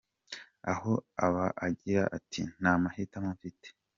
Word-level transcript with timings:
Aho 0.71 0.93
aba 1.25 1.45
agira 1.65 2.03
ati: 2.17 2.41
“Nta 2.59 2.73
mahitamo 2.81 3.29
mfite”. 3.37 3.67